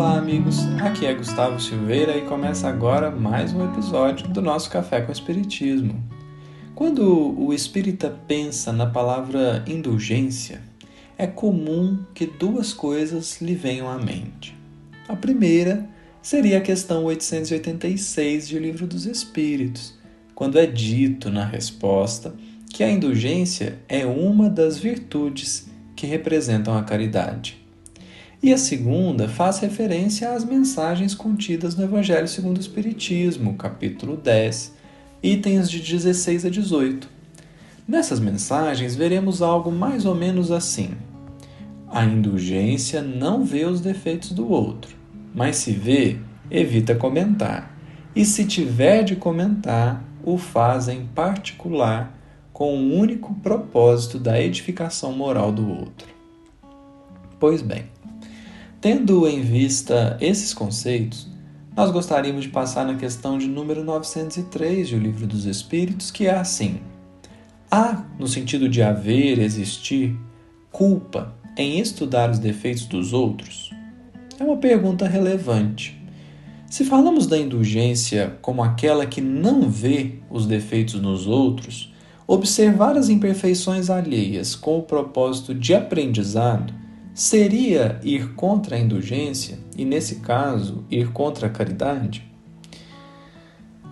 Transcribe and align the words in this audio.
amigos, 0.00 0.58
aqui 0.80 1.04
é 1.04 1.12
Gustavo 1.12 1.60
Silveira 1.60 2.16
e 2.16 2.22
começa 2.22 2.66
agora 2.66 3.10
mais 3.10 3.52
um 3.52 3.62
episódio 3.70 4.26
do 4.28 4.40
nosso 4.40 4.70
Café 4.70 5.02
com 5.02 5.12
Espiritismo. 5.12 6.02
Quando 6.74 7.38
o 7.38 7.52
espírita 7.52 8.08
pensa 8.26 8.72
na 8.72 8.86
palavra 8.86 9.62
indulgência, 9.66 10.62
é 11.18 11.26
comum 11.26 11.98
que 12.14 12.24
duas 12.24 12.72
coisas 12.72 13.40
lhe 13.42 13.54
venham 13.54 13.86
à 13.86 13.98
mente. 13.98 14.56
A 15.06 15.14
primeira 15.14 15.86
seria 16.22 16.58
a 16.58 16.62
questão 16.62 17.04
886 17.04 18.48
de 18.48 18.56
O 18.56 18.60
Livro 18.60 18.86
dos 18.86 19.04
Espíritos, 19.04 19.94
quando 20.34 20.58
é 20.58 20.64
dito 20.64 21.30
na 21.30 21.44
resposta 21.44 22.34
que 22.70 22.82
a 22.82 22.90
indulgência 22.90 23.78
é 23.88 24.06
uma 24.06 24.48
das 24.48 24.78
virtudes 24.78 25.68
que 25.94 26.06
representam 26.06 26.76
a 26.76 26.82
caridade. 26.82 27.62
E 28.42 28.52
a 28.52 28.58
segunda 28.58 29.28
faz 29.28 29.60
referência 29.60 30.32
às 30.32 30.44
mensagens 30.44 31.14
contidas 31.14 31.76
no 31.76 31.84
Evangelho 31.84 32.26
segundo 32.26 32.56
o 32.56 32.60
Espiritismo, 32.60 33.54
capítulo 33.54 34.16
10, 34.16 34.74
itens 35.22 35.70
de 35.70 35.78
16 35.78 36.46
a 36.46 36.50
18. 36.50 37.08
Nessas 37.86 38.18
mensagens 38.18 38.96
veremos 38.96 39.42
algo 39.42 39.70
mais 39.70 40.04
ou 40.04 40.16
menos 40.16 40.50
assim: 40.50 40.90
a 41.88 42.04
indulgência 42.04 43.00
não 43.00 43.44
vê 43.44 43.64
os 43.64 43.80
defeitos 43.80 44.32
do 44.32 44.50
outro, 44.50 44.96
mas 45.32 45.54
se 45.58 45.70
vê, 45.70 46.16
evita 46.50 46.96
comentar. 46.96 47.78
E 48.12 48.24
se 48.24 48.44
tiver 48.44 49.04
de 49.04 49.14
comentar, 49.14 50.02
o 50.24 50.36
faz 50.36 50.88
em 50.88 51.06
particular 51.14 52.18
com 52.52 52.76
o 52.76 52.98
único 52.98 53.36
propósito 53.36 54.18
da 54.18 54.40
edificação 54.40 55.12
moral 55.12 55.52
do 55.52 55.70
outro. 55.70 56.08
Pois 57.38 57.62
bem, 57.62 57.84
Tendo 58.82 59.28
em 59.28 59.40
vista 59.42 60.16
esses 60.20 60.52
conceitos, 60.52 61.28
nós 61.76 61.92
gostaríamos 61.92 62.42
de 62.42 62.50
passar 62.50 62.84
na 62.84 62.96
questão 62.96 63.38
de 63.38 63.46
número 63.46 63.84
903 63.84 64.90
do 64.90 64.98
Livro 64.98 65.24
dos 65.24 65.44
Espíritos, 65.44 66.10
que 66.10 66.26
é 66.26 66.34
assim: 66.34 66.80
há, 67.70 68.04
no 68.18 68.26
sentido 68.26 68.68
de 68.68 68.82
haver, 68.82 69.38
existir, 69.38 70.18
culpa 70.72 71.32
em 71.56 71.78
estudar 71.78 72.28
os 72.28 72.40
defeitos 72.40 72.86
dos 72.86 73.12
outros? 73.12 73.70
É 74.36 74.42
uma 74.42 74.56
pergunta 74.56 75.06
relevante. 75.06 75.96
Se 76.68 76.84
falamos 76.84 77.28
da 77.28 77.38
indulgência 77.38 78.36
como 78.42 78.64
aquela 78.64 79.06
que 79.06 79.20
não 79.20 79.70
vê 79.70 80.14
os 80.28 80.44
defeitos 80.44 81.00
nos 81.00 81.28
outros, 81.28 81.94
observar 82.26 82.96
as 82.96 83.08
imperfeições 83.08 83.88
alheias 83.88 84.56
com 84.56 84.80
o 84.80 84.82
propósito 84.82 85.54
de 85.54 85.72
aprendizado 85.72 86.81
seria 87.14 88.00
ir 88.02 88.34
contra 88.34 88.76
a 88.76 88.78
indulgência 88.78 89.58
e, 89.76 89.84
nesse 89.84 90.16
caso, 90.16 90.84
ir 90.90 91.12
contra 91.12 91.46
a 91.46 91.50
caridade? 91.50 92.30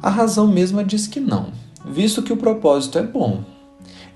A 0.03 0.09
razão 0.09 0.47
mesma 0.47 0.83
diz 0.83 1.07
que 1.07 1.21
não, 1.21 1.53
visto 1.85 2.23
que 2.23 2.33
o 2.33 2.37
propósito 2.37 2.99
é 2.99 3.03
bom. 3.03 3.45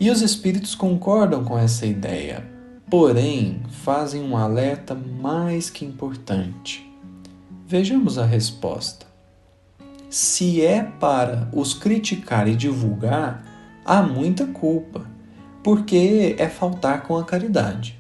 E 0.01 0.11
os 0.11 0.23
espíritos 0.23 0.75
concordam 0.75 1.45
com 1.45 1.59
essa 1.59 1.87
ideia, 1.87 2.45
porém 2.91 3.61
fazem 3.69 4.23
um 4.23 4.37
alerta 4.37 4.95
mais 4.95 5.71
que 5.71 5.85
importante. 5.85 6.91
Vejamos 7.67 8.19
a 8.19 8.25
resposta. 8.25 9.07
Se 10.09 10.65
é 10.65 10.83
para 10.83 11.49
os 11.53 11.75
criticar 11.75 12.49
e 12.49 12.57
divulgar, 12.57 13.45
há 13.85 14.03
muita 14.03 14.47
culpa, 14.47 15.07
porque 15.63 16.35
é 16.39 16.49
faltar 16.49 17.03
com 17.03 17.17
a 17.17 17.25
caridade. 17.25 17.99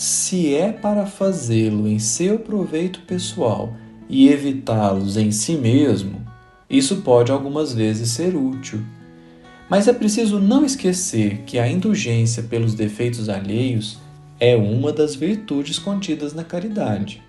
Se 0.00 0.54
é 0.54 0.72
para 0.72 1.04
fazê-lo 1.04 1.86
em 1.86 1.98
seu 1.98 2.38
proveito 2.38 3.00
pessoal 3.00 3.74
e 4.08 4.30
evitá-los 4.30 5.18
em 5.18 5.30
si 5.30 5.56
mesmo, 5.56 6.26
isso 6.70 7.02
pode 7.02 7.30
algumas 7.30 7.74
vezes 7.74 8.08
ser 8.08 8.34
útil. 8.34 8.80
Mas 9.68 9.88
é 9.88 9.92
preciso 9.92 10.40
não 10.40 10.64
esquecer 10.64 11.42
que 11.44 11.58
a 11.58 11.70
indulgência 11.70 12.42
pelos 12.42 12.72
defeitos 12.72 13.28
alheios 13.28 13.98
é 14.40 14.56
uma 14.56 14.90
das 14.90 15.14
virtudes 15.14 15.78
contidas 15.78 16.32
na 16.32 16.44
caridade. 16.44 17.22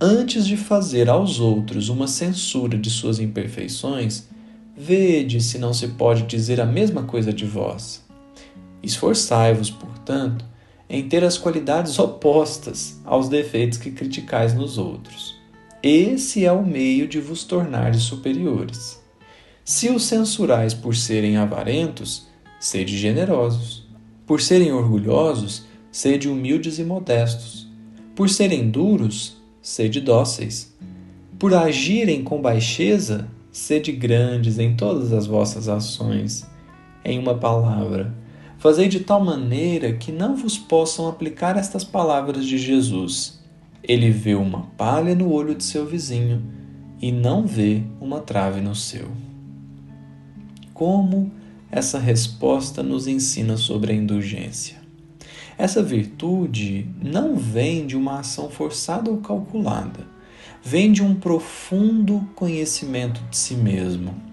Antes 0.00 0.46
de 0.46 0.56
fazer 0.56 1.08
aos 1.08 1.40
outros 1.40 1.88
uma 1.88 2.06
censura 2.06 2.78
de 2.78 2.88
suas 2.88 3.18
imperfeições, 3.18 4.28
vede 4.76 5.40
se 5.40 5.58
não 5.58 5.74
se 5.74 5.88
pode 5.88 6.22
dizer 6.22 6.60
a 6.60 6.66
mesma 6.66 7.02
coisa 7.02 7.32
de 7.32 7.44
vós. 7.44 8.00
Esforçai-vos, 8.80 9.70
portanto, 9.70 10.49
em 10.90 11.08
ter 11.08 11.22
as 11.22 11.38
qualidades 11.38 11.96
opostas 12.00 13.00
aos 13.04 13.28
defeitos 13.28 13.78
que 13.78 13.92
criticais 13.92 14.52
nos 14.52 14.76
outros. 14.76 15.38
Esse 15.80 16.44
é 16.44 16.52
o 16.52 16.66
meio 16.66 17.06
de 17.06 17.20
vos 17.20 17.44
tornares 17.44 18.02
superiores. 18.02 19.00
Se 19.64 19.88
os 19.88 20.02
censurais 20.02 20.74
por 20.74 20.96
serem 20.96 21.36
avarentos, 21.36 22.26
sede 22.58 22.98
generosos. 22.98 23.88
Por 24.26 24.40
serem 24.40 24.72
orgulhosos, 24.72 25.64
sede 25.92 26.28
humildes 26.28 26.80
e 26.80 26.84
modestos. 26.84 27.68
Por 28.16 28.28
serem 28.28 28.68
duros, 28.68 29.36
sede 29.62 30.00
dóceis. 30.00 30.76
Por 31.38 31.54
agirem 31.54 32.24
com 32.24 32.42
baixeza, 32.42 33.28
sede 33.52 33.92
grandes 33.92 34.58
em 34.58 34.74
todas 34.74 35.12
as 35.12 35.26
vossas 35.26 35.68
ações. 35.68 36.44
Em 37.04 37.18
uma 37.18 37.36
palavra, 37.38 38.12
Fazei 38.60 38.88
de 38.88 39.00
tal 39.00 39.24
maneira 39.24 39.94
que 39.94 40.12
não 40.12 40.36
vos 40.36 40.58
possam 40.58 41.08
aplicar 41.08 41.56
estas 41.56 41.82
palavras 41.82 42.44
de 42.44 42.58
Jesus. 42.58 43.40
Ele 43.82 44.10
vê 44.10 44.34
uma 44.34 44.66
palha 44.76 45.14
no 45.14 45.32
olho 45.32 45.54
de 45.54 45.64
seu 45.64 45.86
vizinho 45.86 46.44
e 47.00 47.10
não 47.10 47.46
vê 47.46 47.82
uma 47.98 48.20
trave 48.20 48.60
no 48.60 48.74
seu. 48.74 49.08
Como 50.74 51.32
essa 51.70 51.98
resposta 51.98 52.82
nos 52.82 53.06
ensina 53.06 53.56
sobre 53.56 53.92
a 53.92 53.96
indulgência? 53.96 54.76
Essa 55.56 55.82
virtude 55.82 56.86
não 57.02 57.36
vem 57.36 57.86
de 57.86 57.96
uma 57.96 58.18
ação 58.18 58.50
forçada 58.50 59.10
ou 59.10 59.22
calculada, 59.22 60.06
vem 60.62 60.92
de 60.92 61.02
um 61.02 61.14
profundo 61.14 62.28
conhecimento 62.34 63.22
de 63.30 63.38
si 63.38 63.54
mesmo 63.54 64.29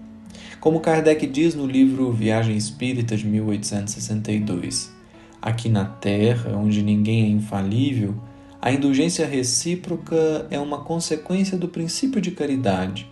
como 0.60 0.80
Kardec 0.80 1.26
diz 1.26 1.54
no 1.54 1.66
livro 1.66 2.12
Viagem 2.12 2.56
Espírita 2.56 3.16
de 3.16 3.26
1862, 3.26 4.92
aqui 5.40 5.68
na 5.68 5.84
Terra, 5.84 6.56
onde 6.56 6.82
ninguém 6.82 7.24
é 7.24 7.28
infalível, 7.28 8.14
a 8.60 8.72
indulgência 8.72 9.26
recíproca 9.26 10.46
é 10.50 10.58
uma 10.58 10.78
consequência 10.78 11.56
do 11.56 11.68
princípio 11.68 12.20
de 12.20 12.32
caridade, 12.32 13.08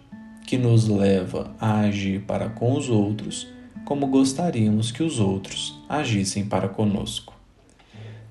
que 0.46 0.58
nos 0.58 0.88
leva 0.88 1.54
a 1.60 1.80
agir 1.80 2.22
para 2.22 2.48
com 2.48 2.76
os 2.76 2.88
outros 2.88 3.48
como 3.86 4.08
gostaríamos 4.08 4.90
que 4.90 5.04
os 5.04 5.20
outros 5.20 5.80
agissem 5.88 6.44
para 6.44 6.68
conosco. 6.68 7.32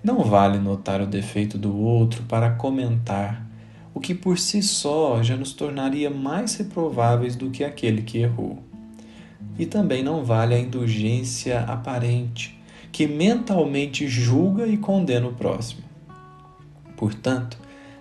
Não 0.04 0.22
vale 0.22 0.60
notar 0.60 1.02
o 1.02 1.08
defeito 1.08 1.58
do 1.58 1.76
outro 1.78 2.24
para 2.24 2.52
comentar, 2.52 3.48
o 3.94 4.02
que 4.02 4.14
por 4.14 4.38
si 4.38 4.62
só 4.62 5.24
já 5.24 5.38
nos 5.38 5.54
tornaria 5.54 6.10
mais 6.10 6.56
reprováveis 6.56 7.38
do 7.38 7.50
que 7.50 7.64
aquele 7.64 8.02
que 8.02 8.18
errou. 8.18 8.62
E 9.58 9.66
também 9.66 10.04
não 10.04 10.24
vale 10.24 10.54
a 10.54 10.60
indulgência 10.60 11.62
aparente, 11.62 12.60
que 12.92 13.08
mentalmente 13.08 14.08
julga 14.08 14.68
e 14.68 14.78
condena 14.78 15.28
o 15.28 15.34
próximo. 15.34 15.84
Portanto, 16.98 17.58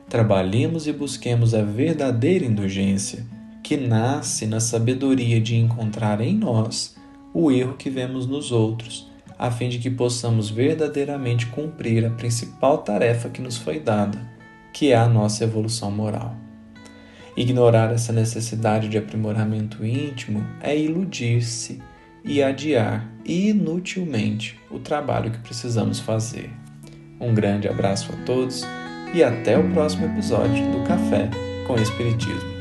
trabalhemos 0.09 0.87
e 0.87 0.93
busquemos 0.93 1.55
a 1.55 1.63
verdadeira 1.63 2.45
indulgência, 2.45 3.27
que 3.63 3.77
nasce 3.77 4.47
na 4.47 4.61
sabedoria 4.61 5.41
de 5.41 5.57
encontrar 5.57 6.21
em 6.21 6.37
nós 6.37 6.95
o 7.33 7.51
erro 7.51 7.75
que 7.77 7.91
vemos 7.91 8.27
nos 8.27 8.53
outros, 8.53 9.11
a 9.39 9.51
fim 9.51 9.69
de 9.69 9.79
que 9.79 9.91
possamos 9.91 10.51
verdadeiramente 10.51 11.47
cumprir 11.47 12.05
a 12.05 12.11
principal 12.11 12.79
tarefa 12.79 13.29
que 13.29 13.43
nos 13.43 13.57
foi 13.57 13.81
dada, 13.81 14.21
que 14.73 14.93
é 14.93 14.97
a 14.97 15.09
nossa 15.09 15.45
evolução 15.45 15.91
moral. 15.91 16.44
Ignorar 17.37 17.93
essa 17.93 18.13
necessidade 18.13 18.89
de 18.89 18.97
aprimoramento 18.97 19.85
íntimo 19.85 20.47
é 20.61 20.77
iludir-se 20.77 21.81
e 22.25 22.43
adiar 22.43 23.09
inutilmente 23.25 24.59
o 24.71 24.79
trabalho 24.79 25.31
que 25.31 25.39
precisamos 25.39 25.99
fazer. 25.99 26.51
Um 27.21 27.35
grande 27.35 27.69
abraço 27.69 28.13
a 28.13 28.25
todos 28.25 28.63
e 29.13 29.23
até 29.23 29.59
o 29.59 29.71
próximo 29.73 30.07
episódio 30.07 30.65
do 30.73 30.87
Café 30.87 31.29
com 31.67 31.77
Espiritismo. 31.77 32.54